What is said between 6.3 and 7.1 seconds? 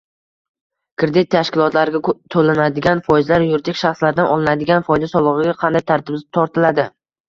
tortiladi?